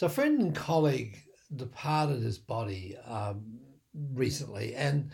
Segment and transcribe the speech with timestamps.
[0.00, 1.22] So, a friend and colleague
[1.54, 3.60] departed his body um,
[4.14, 5.10] recently, and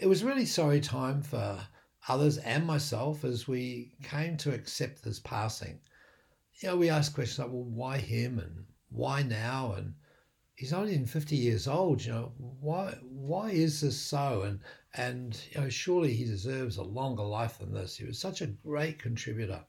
[0.00, 1.58] it was really sorry time for
[2.06, 5.80] others and myself as we came to accept his passing.
[6.60, 9.72] You know, we asked questions like, well, why him and why now?
[9.76, 9.94] And
[10.54, 14.42] he's only in 50 years old, you know, why why is this so?
[14.42, 14.60] And
[14.94, 17.96] and you know, surely he deserves a longer life than this.
[17.96, 19.64] He was such a great contributor.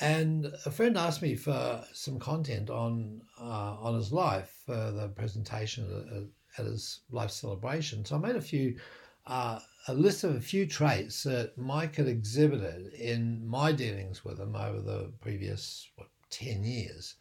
[0.00, 5.08] And a friend asked me for some content on uh, on his life for the
[5.08, 8.04] presentation at, his life celebration.
[8.04, 8.76] So I made a few
[9.26, 9.58] uh,
[9.88, 14.54] a list of a few traits that Mike had exhibited in my dealings with him
[14.54, 17.14] over the previous what, ten years.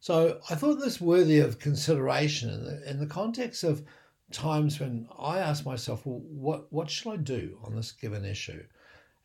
[0.00, 3.84] So I thought this worthy of consideration in the, in the context of
[4.32, 8.64] times when I asked myself, well, what what should I do on this given issue?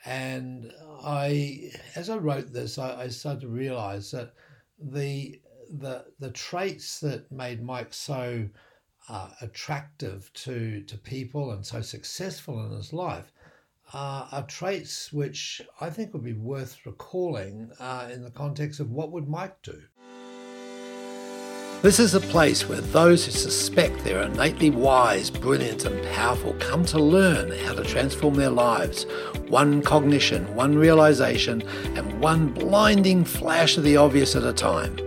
[0.05, 0.71] And
[1.03, 4.33] I, as I wrote this, I, I started to realize that
[4.79, 8.47] the the the traits that made Mike so
[9.09, 13.31] uh, attractive to to people and so successful in his life
[13.93, 18.91] uh, are traits which I think would be worth recalling uh, in the context of
[18.91, 19.81] what would Mike do.
[21.83, 26.83] This is a place where those who suspect they're innately wise, brilliant, and powerful come
[26.85, 29.05] to learn how to transform their lives,
[29.47, 31.61] one cognition, one realization,
[31.95, 34.97] and one blinding flash of the obvious at a time.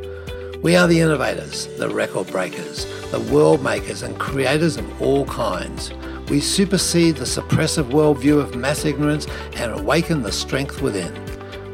[0.62, 5.92] We are the innovators, the record breakers, the world makers, and creators of all kinds.
[6.30, 11.12] We supersede the suppressive worldview of mass ignorance and awaken the strength within.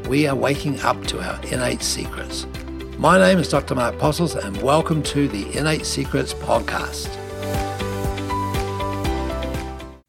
[0.09, 2.47] We are waking up to our innate secrets.
[2.99, 3.75] My name is Dr.
[3.75, 7.07] Mark Postles, and welcome to the Innate Secrets podcast.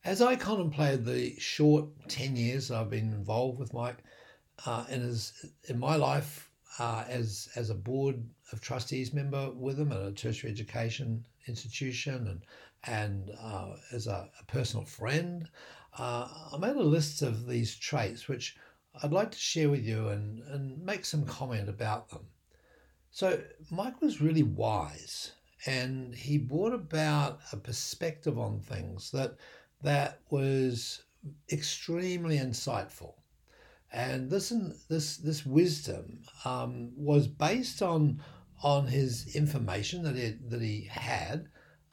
[0.06, 3.98] As I contemplated the short 10 years I've been involved with Mike
[4.64, 5.14] uh, in,
[5.68, 8.16] in my life uh, as, as a board
[8.52, 12.40] of trustees member with him at a tertiary education institution and,
[12.84, 15.46] and uh, as a, a, personal friend,
[15.98, 18.56] uh, I made a list of these traits which
[19.02, 22.24] I'd like to share with you and, and make some comment about them.
[23.10, 25.32] So Mike was really wise
[25.66, 29.36] and he brought about a perspective on things that
[29.82, 31.02] that was
[31.52, 33.14] extremely insightful.
[33.92, 34.52] And this
[34.88, 38.22] this this wisdom um, was based on
[38.62, 41.48] on his information that he that he had,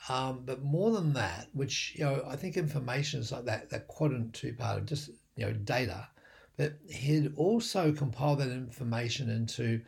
[0.09, 3.88] um, but more than that, which you know I think information is like that that
[3.88, 6.09] quadrant two part of just you know data,
[6.58, 9.81] but he'd also compiled that information into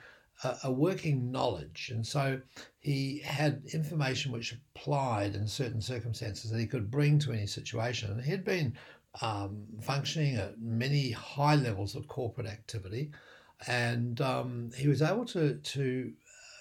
[0.43, 1.89] a, a working knowledge.
[1.93, 2.39] And so
[2.79, 8.11] he had information which applied in certain circumstances that he could bring to any situation.
[8.11, 8.73] And he'd been
[9.21, 13.11] um, functioning at many high levels of corporate activity.
[13.67, 16.13] And um, he was able to, to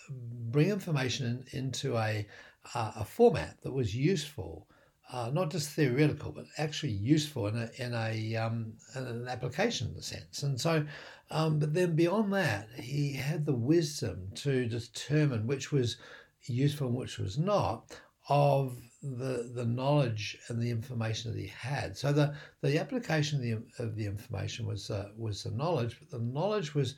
[0.08, 0.12] uh,
[0.50, 2.26] bring information in, into a,
[2.74, 4.66] uh, a format that was useful
[5.12, 10.00] uh, not just theoretical, but actually useful in a in a um, in an application
[10.02, 10.42] sense.
[10.42, 10.84] And so,
[11.30, 15.96] um, but then beyond that, he had the wisdom to determine which was
[16.42, 17.96] useful and which was not
[18.28, 21.96] of the the knowledge and the information that he had.
[21.96, 26.10] So the the application of the of the information was uh, was the knowledge, but
[26.10, 26.96] the knowledge was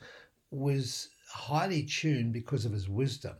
[0.49, 3.35] was highly tuned because of his wisdom.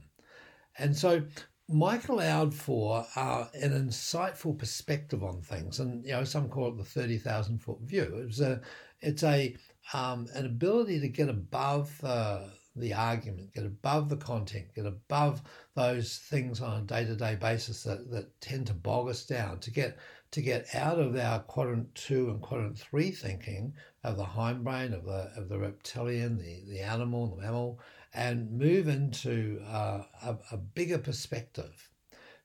[0.78, 1.24] And so
[1.72, 6.78] Mike allowed for uh, an insightful perspective on things, and you know some call it
[6.78, 8.26] the thirty thousand foot view.
[8.28, 8.60] It's a
[9.02, 9.56] it's a
[9.94, 12.42] um, an ability to get above uh,
[12.76, 15.44] the argument, get above the content, get above
[15.76, 19.60] those things on a day to day basis that, that tend to bog us down.
[19.60, 19.98] To get
[20.32, 25.06] to get out of our quadrant two and quadrant three thinking of the hindbrain, of
[25.06, 27.80] the of the reptilian, the the animal, the mammal,
[28.14, 31.90] and move into uh, a, a bigger perspective.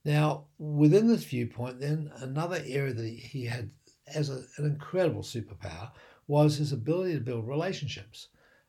[0.04, 3.70] Now, within this viewpoint, then another area that he had
[4.06, 5.90] as a, an incredible superpower
[6.26, 8.28] was his ability to build relationships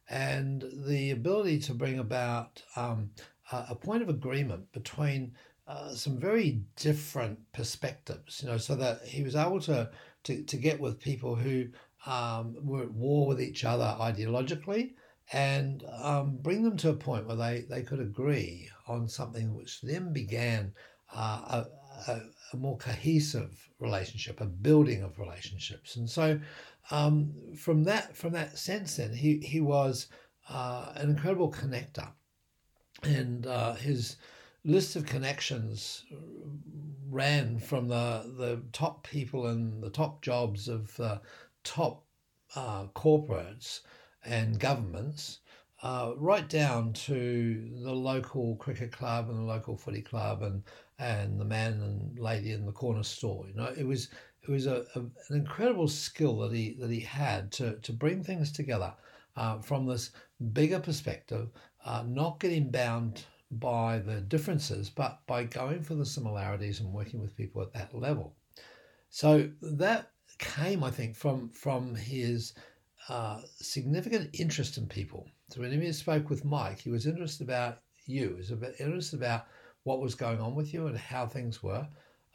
[0.09, 3.09] and the ability to bring about um,
[3.51, 5.33] a, point of agreement between
[5.67, 9.89] uh, some very different perspectives, you know, so that he was able to,
[10.23, 11.65] to, to get with people who
[12.05, 14.93] um, were at war with each other ideologically
[15.33, 19.81] and um, bring them to a point where they, they could agree on something which
[19.81, 20.73] then began
[21.13, 21.63] uh,
[22.07, 22.21] a, a,
[22.53, 25.95] a, more cohesive relationship, a building of relationships.
[25.95, 26.39] And so
[26.91, 30.07] um, from that from that sense then he, he was
[30.49, 32.09] uh, an incredible connector.
[33.03, 34.17] And uh, his
[34.63, 36.05] list of connections
[37.09, 40.99] ran from the, the top people and the top jobs of
[41.63, 42.05] top
[42.55, 43.81] uh, corporates
[44.25, 45.39] and governments
[45.83, 50.63] uh, right down to the local cricket club and the local footy club and
[50.97, 53.45] and the man and lady in the corner store.
[53.47, 54.09] You know, it was
[54.41, 58.23] it was a, a, an incredible skill that he that he had to to bring
[58.23, 58.93] things together
[59.35, 60.11] uh, from this
[60.53, 61.49] bigger perspective,
[61.85, 67.21] uh, not getting bound by the differences, but by going for the similarities and working
[67.21, 68.35] with people at that level.
[69.09, 72.53] So that came, I think, from from his
[73.09, 75.27] uh, significant interest in people.
[75.49, 78.29] So when he spoke with Mike, he was interested about you.
[78.29, 79.45] He was a bit interested about
[79.83, 81.87] what was going on with you and how things were.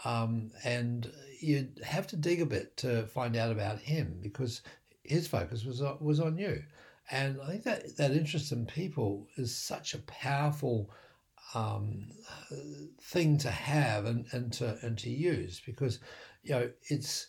[0.05, 4.63] Um, and you'd have to dig a bit to find out about him because
[5.03, 6.63] his focus was on, was on you.
[7.11, 10.91] And I think that that interest in people is such a powerful
[11.55, 12.07] um,
[13.03, 15.99] thing to have and, and to and to use because
[16.45, 17.27] you know it's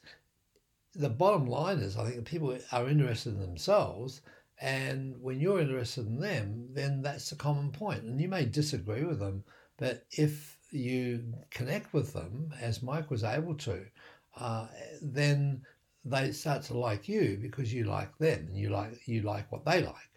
[0.94, 4.22] the bottom line is I think people are interested in themselves
[4.60, 8.02] and when you're interested in them then that's a common point.
[8.02, 9.44] point and you may disagree with them
[9.78, 13.86] but if you connect with them as Mike was able to
[14.38, 14.68] uh,
[15.02, 15.62] then
[16.04, 19.66] they start to like you because you like them and you like you like what
[19.66, 20.12] they like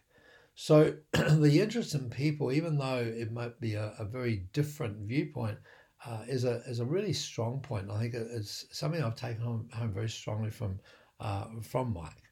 [0.55, 5.59] so the interest in people, even though it might be a, a very different viewpoint,
[6.07, 7.91] uh, is a is a really strong point.
[7.91, 10.79] I think it's something I've taken home, home very strongly from
[11.21, 12.23] uh, from Mike.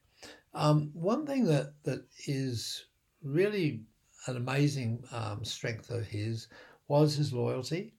[0.54, 2.86] Um, one thing that that is
[3.22, 3.82] really
[4.26, 6.48] an amazing um, strength of his
[6.88, 7.94] was his loyalty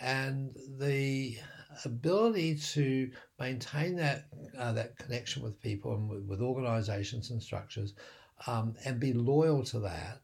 [0.00, 1.36] and the
[1.84, 4.26] ability to maintain that
[4.58, 7.94] uh, that connection with people and with, with organizations and structures
[8.46, 10.20] um, and be loyal to that.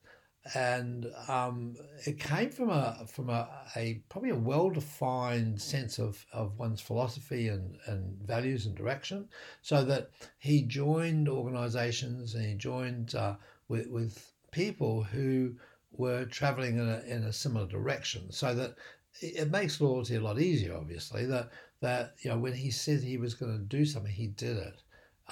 [0.55, 6.25] And um, it came from a from a, a probably a well defined sense of,
[6.33, 9.29] of one's philosophy and, and values and direction,
[9.63, 13.35] so that he joined organisations and he joined uh,
[13.69, 15.55] with with people who
[15.93, 18.75] were travelling in a, in a similar direction, so that
[19.21, 20.77] it makes loyalty a lot easier.
[20.77, 21.51] Obviously, that
[21.81, 24.83] that you know when he said he was going to do something, he did it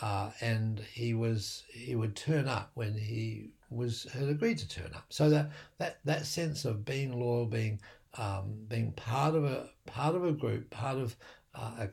[0.01, 4.93] uh, and he was he would turn up when he was had agreed to turn
[4.95, 5.07] up.
[5.09, 7.81] So that that that sense of being loyal, being
[8.19, 11.17] um, being part of a part of a group, part of
[11.55, 11.89] uh, a,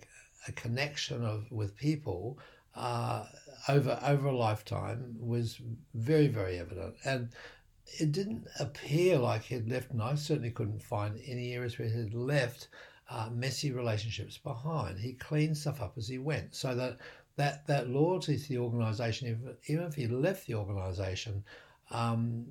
[0.48, 2.40] a, connection of with people
[2.76, 3.26] uh,
[3.68, 5.60] over over a lifetime was
[5.94, 7.30] very very evident, and
[8.00, 9.92] it didn't appear like he'd left.
[9.92, 12.70] And I certainly couldn't find any areas where he'd left.
[13.10, 14.98] Uh, messy relationships behind.
[14.98, 16.98] He cleaned stuff up as he went, so that
[17.36, 21.44] that that loyalty to the organisation, even if he left the organisation,
[21.92, 22.46] um,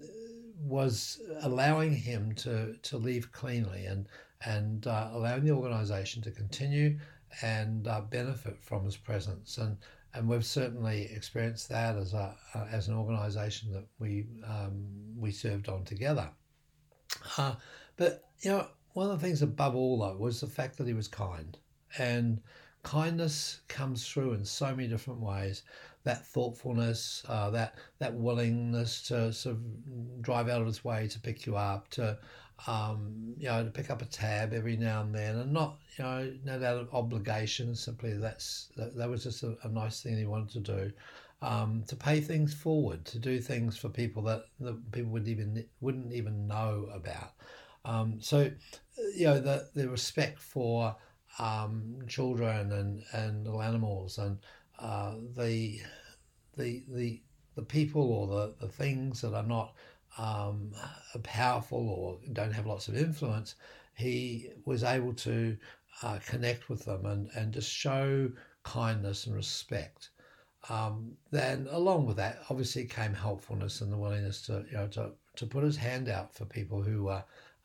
[0.58, 4.06] was allowing him to to leave cleanly and
[4.44, 6.98] and uh, allowing the organisation to continue
[7.42, 9.76] and uh, benefit from his presence and
[10.14, 14.84] and we've certainly experienced that as a uh, as an organisation that we um,
[15.16, 16.28] we served on together.
[17.38, 17.54] Uh,
[17.96, 20.92] but you know, one of the things above all though was the fact that he
[20.92, 21.56] was kind
[21.98, 22.40] and
[22.82, 25.62] kindness comes through in so many different ways.
[26.04, 31.20] That thoughtfulness, uh, that that willingness to sort of drive out of his way to
[31.20, 32.18] pick you up, to
[32.66, 36.04] um, you know, to pick up a tab every now and then, and not you
[36.04, 37.74] know, not out of obligation.
[37.74, 40.92] Simply that's that, that was just a, a, nice thing he wanted to do.
[41.40, 45.64] Um, to pay things forward, to do things for people that, that people would even
[45.80, 47.32] wouldn't even know about.
[47.84, 48.50] Um, so,
[49.14, 50.96] you know, the the respect for
[51.38, 54.38] um, children and, and little animals and
[54.78, 55.80] uh, the,
[56.56, 57.20] the, the,
[57.54, 59.74] the people or the, the things that are not
[60.18, 60.72] um,
[61.22, 63.54] powerful or don't have lots of influence,
[63.94, 65.56] he was able to
[66.02, 68.30] uh, connect with them and, and just show
[68.64, 70.10] kindness and respect.
[70.68, 75.10] Um, then, along with that, obviously came helpfulness and the willingness to you know to,
[75.36, 77.22] to put his hand out for people who uh,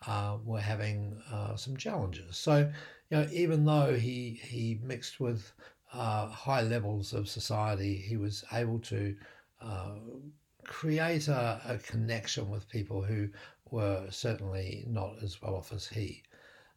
[0.07, 2.37] uh, were having uh, some challenges.
[2.37, 2.71] So
[3.09, 5.53] you know, even though he he mixed with
[5.93, 9.15] uh, high levels of society, he was able to
[9.61, 9.95] uh,
[10.65, 13.29] create a, a, connection with people who
[13.71, 16.21] were certainly not as well off as he.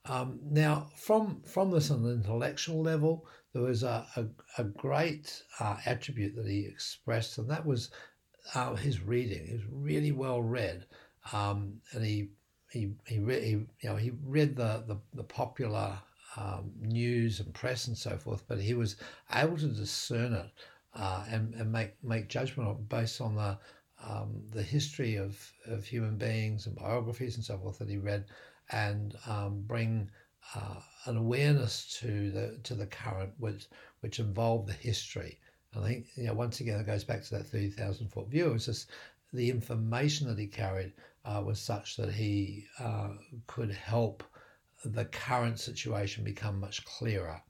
[0.07, 4.27] Um, now, from from this on an intellectual level, there was a, a,
[4.59, 7.91] a great uh, attribute that he expressed, and that was
[8.55, 9.47] uh, his reading.
[9.47, 10.87] He was really well read,
[11.33, 12.29] um, and he
[12.71, 15.99] he he, re- he, you know he read the the, the popular
[16.37, 18.97] um, news and press and so forth, but he was
[19.35, 20.51] able to discern it
[20.95, 23.59] uh, and, and make make judgment based on the
[24.07, 28.25] um, the history of, of human beings and biographies and so forth that he read,
[28.71, 30.11] and um, bring
[30.55, 33.67] uh, an awareness to the to the current, which
[34.01, 35.39] which involved the history.
[35.77, 38.53] I think you know once again it goes back to that thirty thousand foot view.
[38.53, 38.91] It's just
[39.33, 40.93] the information that he carried
[41.25, 43.11] uh, was such that he uh,
[43.47, 44.25] could help
[44.85, 47.43] the current situation become much clearer,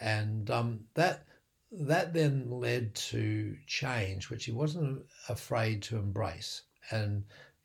[0.00, 1.26] and um, that
[1.70, 6.62] that then led to change, which he wasn't afraid to embrace.
[6.90, 7.24] And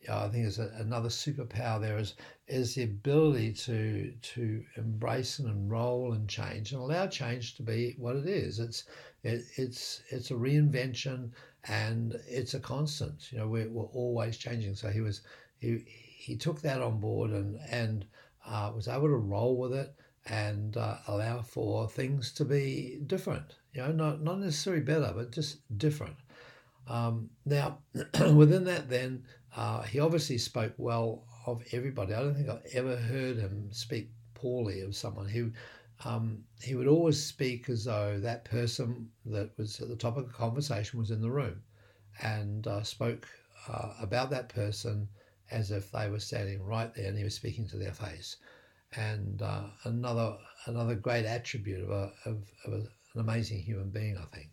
[0.09, 2.13] I think is another superpower there is
[2.47, 7.95] is the ability to to embrace and enroll and change and allow change to be
[7.97, 8.59] what it is.
[8.59, 8.85] It's
[9.23, 11.31] it, it's it's a reinvention
[11.67, 13.31] and it's a constant.
[13.31, 14.75] You know, we're, we're always changing.
[14.75, 15.21] So he was
[15.57, 18.05] he he took that on board and and
[18.47, 19.93] uh, was able to roll with it
[20.29, 23.55] and uh, allow for things to be different.
[23.73, 26.15] You know, not not necessarily better, but just different.
[26.87, 27.79] Um, now,
[28.33, 29.23] within that, then
[29.55, 32.13] uh, he obviously spoke well of everybody.
[32.13, 35.27] I don't think I've ever heard him speak poorly of someone.
[35.27, 35.49] He
[36.05, 40.27] um, he would always speak as though that person that was at the top of
[40.27, 41.61] the conversation was in the room,
[42.21, 43.27] and uh, spoke
[43.67, 45.09] uh, about that person
[45.51, 48.37] as if they were standing right there and he was speaking to their face.
[48.95, 52.89] And uh, another another great attribute of, a, of, of a, an
[53.19, 54.49] amazing human being, I think.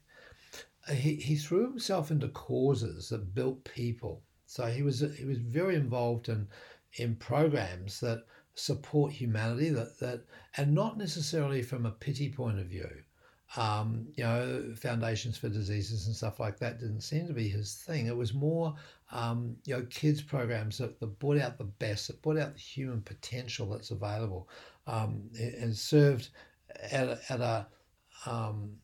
[0.90, 4.22] He, he threw himself into causes that built people.
[4.46, 6.48] So he was he was very involved in
[6.94, 8.24] in programs that
[8.54, 10.24] support humanity that, that
[10.56, 12.88] and not necessarily from a pity point of view
[13.56, 17.74] um, you know foundations for diseases and stuff like that didn't seem to be his
[17.74, 18.74] thing it was more
[19.12, 22.60] um, you know kids programs that, that brought out the best that brought out the
[22.60, 24.48] human potential that's available
[24.86, 26.28] um, and served
[26.90, 27.66] at, at a
[28.26, 28.76] um,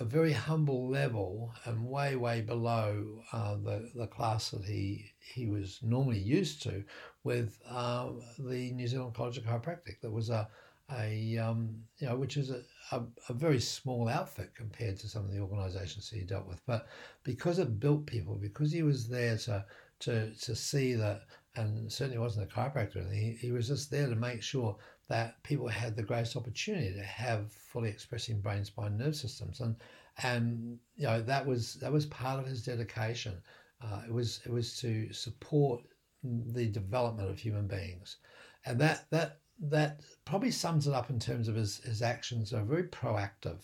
[0.00, 5.46] a very humble level and way way below uh, the the class that he he
[5.46, 6.84] was normally used to
[7.24, 10.00] with uh, the New Zealand College of Chiropractic.
[10.00, 10.48] There was a
[10.96, 15.24] a um, you know which is a, a, a, very small outfit compared to some
[15.24, 16.86] of the organisations he dealt with, but
[17.24, 19.64] because it built people, because he was there to
[20.00, 21.22] to to see that,
[21.56, 23.12] and certainly wasn't a chiropractor.
[23.12, 24.76] He, he was just there to make sure
[25.08, 29.76] that people had the greatest opportunity to have fully expressing brain, spine, nerve systems, and
[30.22, 33.34] and you know that was that was part of his dedication.
[33.82, 35.82] Uh, it was it was to support
[36.22, 38.16] the development of human beings,
[38.64, 42.64] and that that that probably sums it up in terms of his his actions are
[42.64, 43.60] very proactive.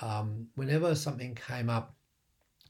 [0.00, 1.94] Um, whenever something came up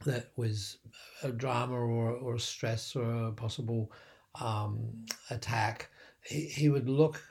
[0.05, 0.79] that was
[1.23, 3.93] a drama or, or a stress or a possible
[4.41, 5.91] um, attack,
[6.25, 7.23] he, he would look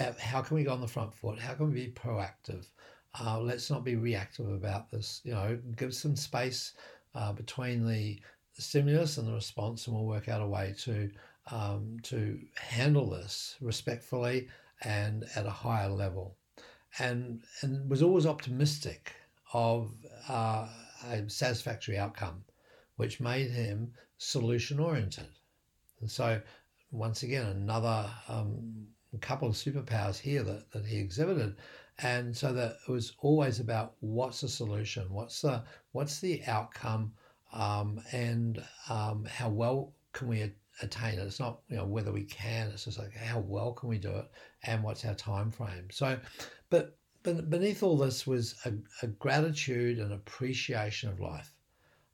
[0.00, 1.38] at how can we go on the front foot?
[1.38, 2.66] How can we be proactive?
[3.18, 5.20] Uh, let's not be reactive about this.
[5.24, 6.72] You know, give some space
[7.14, 8.20] uh, between the
[8.58, 11.10] stimulus and the response, and we'll work out a way to
[11.50, 14.48] um, to handle this respectfully
[14.82, 16.36] and at a higher level.
[16.98, 19.12] And and was always optimistic
[19.52, 19.92] of
[20.28, 20.68] uh,
[21.10, 22.44] a satisfactory outcome,
[22.96, 25.28] which made him solution oriented.
[26.00, 26.40] And so,
[26.90, 28.86] once again, another um,
[29.18, 31.56] couple of superpowers here that, that he exhibited.
[31.98, 37.12] And so that it was always about what's the solution, what's the what's the outcome,
[37.54, 40.52] um, and um, how well can we
[40.82, 41.26] attain it.
[41.26, 42.68] It's not you know whether we can.
[42.68, 44.30] It's just like how well can we do it,
[44.64, 45.88] and what's our time frame.
[45.90, 46.18] So,
[46.70, 51.52] but beneath all this was a, a gratitude and appreciation of life.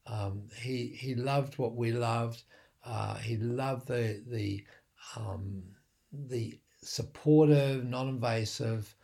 [0.06, 2.42] Um, he he loved what we loved.
[2.84, 4.64] Uh, he loved the the
[5.16, 5.62] um,
[6.12, 8.94] the supportive, non-invasive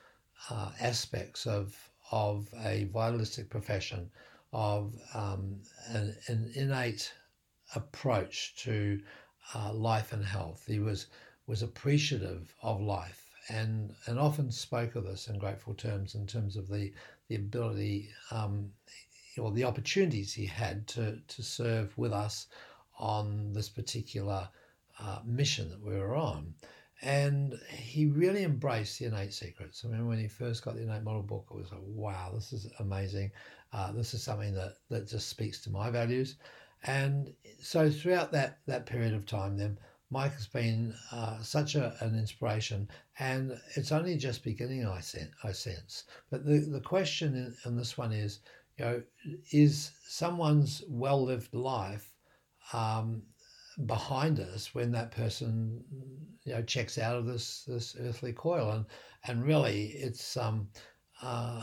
[0.51, 1.77] uh, aspects of
[2.11, 4.11] of a vitalistic profession,
[4.53, 7.13] of um, an, an, innate
[7.75, 9.01] approach to
[9.55, 10.65] uh, life and health.
[10.67, 11.07] He was
[11.47, 16.57] was appreciative of life and and often spoke of this in grateful terms in terms
[16.57, 16.93] of the
[17.29, 18.71] the ability um,
[19.39, 22.47] or the opportunities he had to to serve with us
[22.99, 24.49] on this particular
[25.01, 26.55] uh, mission that we were on.
[27.01, 29.85] And he really embraced the innate secrets.
[29.85, 32.53] I mean, when he first got the innate model book, it was like, wow, this
[32.53, 33.31] is amazing.
[33.73, 36.37] Uh, this is something that, that just speaks to my values.
[36.85, 39.79] And so throughout that, that period of time, then
[40.11, 44.87] Mike has been uh, such a, an inspiration, and it's only just beginning.
[44.87, 45.31] I sense.
[45.45, 46.05] I sense.
[46.31, 48.41] But the the question in, in this one is,
[48.79, 49.03] you know,
[49.53, 52.11] is someone's well lived life
[52.73, 53.23] um,
[53.87, 55.85] behind us when that person
[56.45, 58.87] you know checks out of this this earthly coil and
[59.27, 60.69] and really it's um
[61.23, 61.63] uh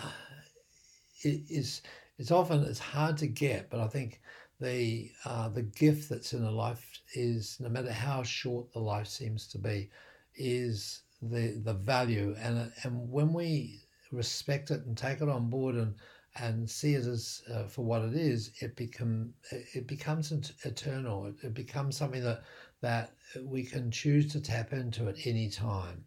[1.23, 1.81] it is
[2.17, 4.21] it's often it's hard to get but i think
[4.59, 9.07] the uh the gift that's in a life is no matter how short the life
[9.07, 9.89] seems to be
[10.35, 12.35] is the the value.
[12.39, 13.81] And and when we
[14.11, 15.95] respect it and take it on board and
[16.37, 20.31] and see it as uh, for what it is, it become it becomes
[20.63, 21.27] eternal.
[21.27, 22.43] It, it, becomes something that
[22.81, 26.03] that we can choose to tap into at any time,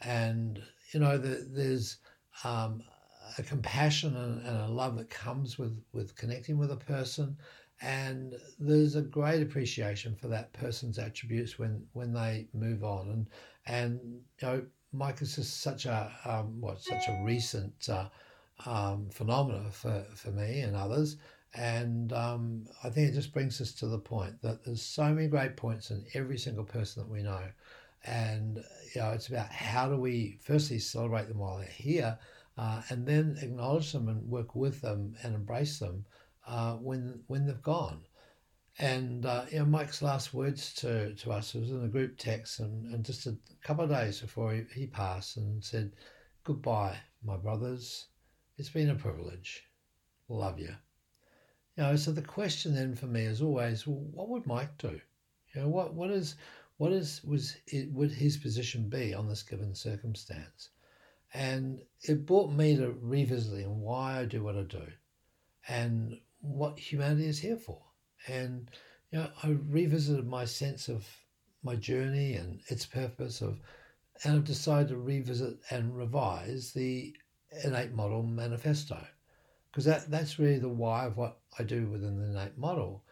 [0.00, 0.60] and
[0.92, 1.98] you know the, there's
[2.42, 2.82] um,
[3.38, 7.36] a compassion and, and, a love that comes with with connecting with a person,
[7.80, 13.26] and there's a great appreciation for that person's attributes when when they move on, and
[13.66, 14.00] and
[14.40, 17.88] you know Mike is just such a um, what such a recent.
[17.88, 18.08] Uh,
[18.66, 21.16] um, phenomena for, for me and others.
[21.54, 25.26] And um, I think it just brings us to the point that there's so many
[25.26, 27.42] great points in every single person that we know.
[28.04, 28.62] And
[28.94, 32.18] you know, it's about how do we firstly celebrate them while they're here,
[32.56, 36.06] uh, and then acknowledge them and work with them and embrace them
[36.46, 38.00] uh, when when they've gone.
[38.78, 42.60] And uh, you know, Mike's last words to, to us was in a group text,
[42.60, 45.92] and, and just a couple of days before he, he passed, and said,
[46.44, 48.06] "Goodbye, my brothers
[48.60, 49.64] it's been a privilege.
[50.28, 50.74] Love you.
[51.76, 55.00] You know, so the question then for me is always, well, what would Mike do?
[55.54, 56.36] You know, what what is
[56.76, 60.68] what is was it, would his position be on this given circumstance?
[61.32, 64.86] And it brought me to revisiting why I do what I do,
[65.66, 67.82] and what humanity is here for.
[68.26, 68.70] And
[69.10, 71.06] you know, I revisited my sense of
[71.62, 73.60] my journey and its purpose of,
[74.24, 77.14] and I've decided to revisit and revise the
[77.64, 79.04] innate model manifesto
[79.70, 83.04] because that, that's really the why of what I do within the innate model.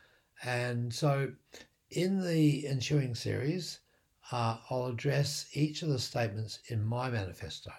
[0.42, 1.32] And so
[1.90, 3.80] in the ensuing series,
[4.30, 7.73] uh, I'll address each of the statements in my manifesto.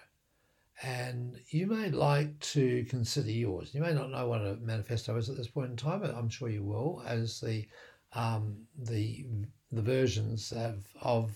[0.82, 3.74] And you may like to consider yours.
[3.74, 6.30] You may not know what a manifesto is at this point in time, but I'm
[6.30, 7.66] sure you will as the
[8.12, 9.26] um, the
[9.72, 11.32] the versions of, of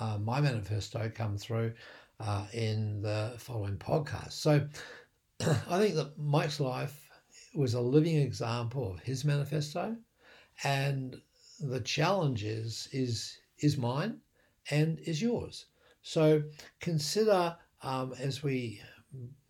[0.00, 1.72] uh, my manifesto come through
[2.18, 4.32] uh, in the following podcast.
[4.32, 4.66] So
[5.40, 7.08] I think that Mike's life
[7.54, 9.96] was a living example of his manifesto,
[10.64, 11.20] and
[11.60, 14.20] the challenge is is is mine
[14.70, 15.66] and is yours.
[16.02, 16.42] So
[16.80, 18.80] consider um, as we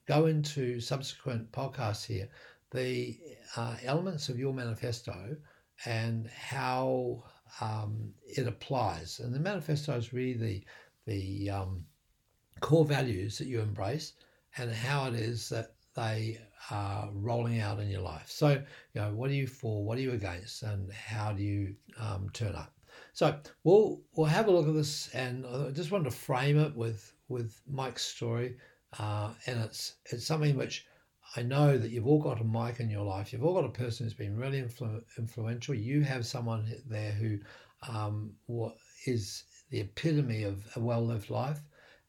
[0.07, 2.29] go into subsequent podcasts here
[2.71, 3.19] the
[3.57, 5.37] uh, elements of your manifesto
[5.87, 7.25] and how
[7.61, 9.21] um, it applies.
[9.21, 10.65] And the manifesto is really the
[11.07, 11.85] the um,
[12.61, 14.13] core values that you embrace
[14.57, 16.39] and how it is that they
[16.71, 18.31] are rolling out in your life.
[18.31, 19.85] So, you know, what are you for?
[19.85, 20.63] What are you against?
[20.63, 22.73] And how do you um, turn up?
[23.13, 26.77] So we'll we'll have a look at this, and I just wanted to frame it
[26.77, 28.57] with with Mike's story,
[28.99, 30.87] uh, and it's it's something which
[31.37, 33.33] I know that you've all got a Mike in your life.
[33.33, 35.75] You've all got a person who's been really influ- influential.
[35.75, 37.39] You have someone there who
[37.89, 38.33] um,
[39.71, 41.61] the epitome of a well lived life.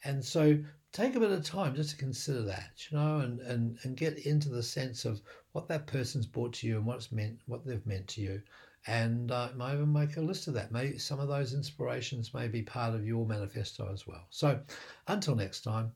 [0.03, 0.57] And so
[0.91, 4.25] take a bit of time just to consider that, you know, and, and, and get
[4.25, 7.85] into the sense of what that person's brought to you and what's meant, what they've
[7.85, 8.41] meant to you.
[8.87, 10.71] And uh, even make a list of that.
[10.71, 14.25] Maybe some of those inspirations may be part of your manifesto as well.
[14.29, 14.59] So
[15.07, 15.91] until next time,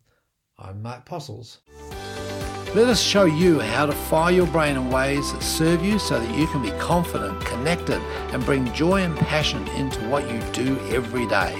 [0.59, 1.57] I'm Mark Postles.
[2.75, 6.19] Let us show you how to fire your brain in ways that serve you so
[6.19, 8.01] that you can be confident, connected,
[8.33, 11.55] and bring joy and passion into what you do every day.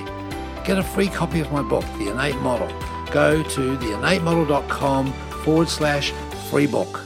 [0.65, 2.67] Get a free copy of my book, The Innate Model.
[3.11, 6.11] Go to theinnatemodel.com forward slash
[6.49, 7.05] free book.